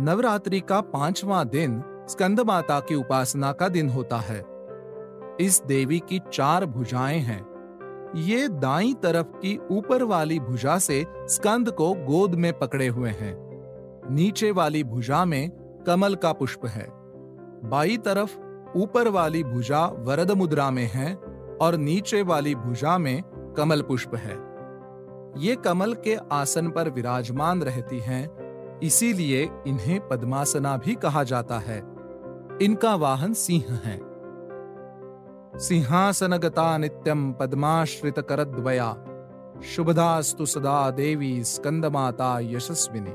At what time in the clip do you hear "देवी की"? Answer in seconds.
5.66-6.20